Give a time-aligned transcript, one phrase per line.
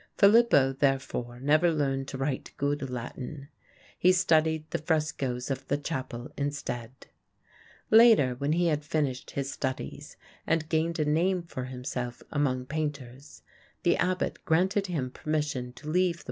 [0.17, 3.49] Filippo, therefore, never learned to write good Latin.
[3.99, 6.89] He studied the frescos of the chapel instead.
[7.91, 10.17] Later, when he had finished his studies
[10.47, 13.43] and gained a name for himself among painters,
[13.83, 16.01] the abbot granted him permission to leave the monastery in order to give his genius
[16.01, 16.19] full scope.